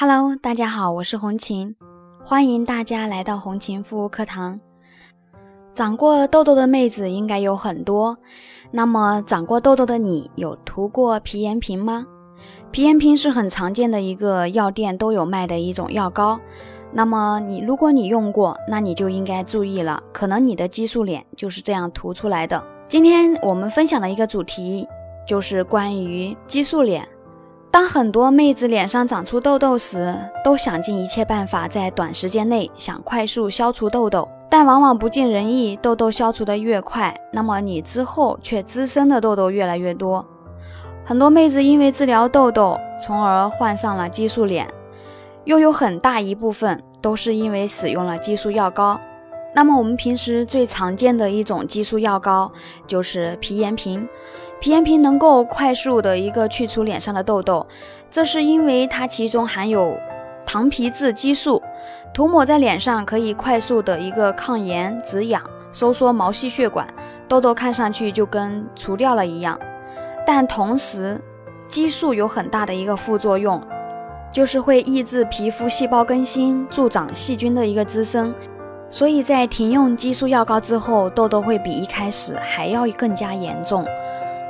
[0.00, 1.74] Hello，大家好，我是红琴，
[2.22, 4.56] 欢迎大家来到红琴护肤课堂。
[5.74, 8.16] 长过痘痘的妹子应该有很多，
[8.70, 12.06] 那么长过痘痘的你有涂过皮炎平吗？
[12.70, 16.38] 皮炎平是很常见的一个药店都有卖的一种药膏，
[16.92, 22.62] 那么你如果你用过，那你就应该注意了，可能你的激素脸就是这样涂出来的。
[22.86, 24.86] 今天我们分享的一个主题
[25.26, 27.04] 就是关于激素脸。
[27.70, 35.76] 当很多妹子脸上长出痘痘时，都想尽一切办法在短时间内想快速消除痘痘，但往往不尽人意。
[35.76, 40.24] 痘痘消除的越快，那么你之后却滋生的痘痘越来越多。
[41.04, 44.66] 很多妹子因为治疗痘痘，从而患上了激素脸，
[45.44, 48.98] 又有很大一部分都是因为使用了激素药膏。
[49.54, 52.52] 那么我们平时最常见的一种激素药膏
[52.86, 54.06] 就是皮炎平。
[54.60, 57.66] 皮炎平能够快速的一个去除脸上的痘痘，
[58.10, 59.96] 这是因为它其中含有
[60.44, 61.62] 糖皮质激素，
[62.12, 66.86] 涂抹在脸上可以快速的一个抗炎止痒、收缩毛细血管，
[67.28, 69.58] 痘痘看上去就跟除掉了一样。
[70.26, 71.20] 但同时，
[71.68, 73.64] 激素有很大的一个副作用，
[74.32, 78.34] 就是会抑制皮肤细胞更新，助长细菌的一个滋生。
[78.90, 83.84] 所以在停用激素药膏之后，痘痘会比一开始还要更加严重。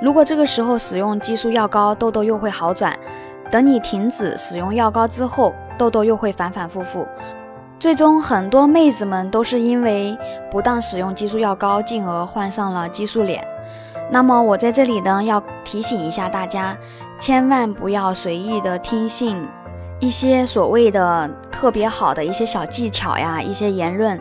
[0.01, 2.93] 如果这个时候使用激素药膏，痘痘又会好转；
[3.51, 7.07] 等你停止使用药膏之后，痘痘又会反反复复。
[7.81, 10.17] 最终，很多妹子们都是因为
[10.51, 13.45] 不当使用激素药膏，进而患上了激素脸。
[14.11, 16.77] 那么，我在这里呢，要提醒一下大家，
[17.21, 19.45] 千万不要随意的听信。
[20.01, 24.17] 一些所谓的特别好的一些小技巧呀，一些言论，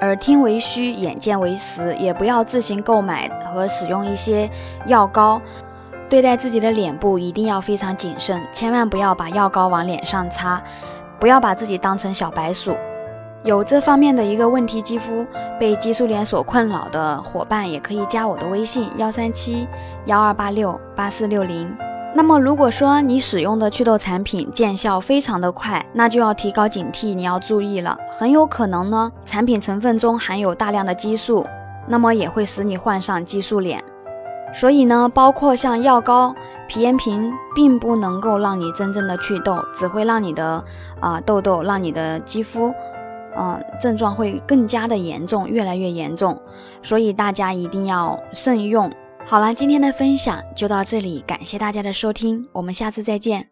[0.00, 4.50] 耳听为虚，眼见为实，也不要自行购买和使用一些
[4.86, 5.40] 药膏。
[6.08, 10.60] 对待自己的脸部一定要非常谨慎，千万不要把药膏往脸上擦，
[11.20, 12.76] 不要把自己当成小白鼠。
[13.44, 15.24] 有这方面的一个问题肌肤
[15.60, 19.68] 被激素脸所困扰的伙伴，也可以加我的微信幺三七
[20.06, 21.72] 幺二八六八四六零。
[22.12, 31.46] 那么，如果说你使用的祛痘产品见效非常的快，那就要提高警惕，你要注意了，很有可能呢，产品成分中含有大量的激素，
[31.86, 33.82] 那么也会使你患上激素脸。
[34.52, 36.34] 所以呢，包括像药膏、
[36.66, 40.62] 皮炎平，并不能够让你真正的祛痘，只会让你的
[40.98, 42.74] 啊痘痘，让你的肌肤，
[43.36, 46.36] 嗯，症状会更加的严重，越来越严重。
[46.82, 48.90] 所以大家一定要慎用。
[49.26, 53.48] 好了，今天的分享就到这里，感谢大家的收听，我们下次再见。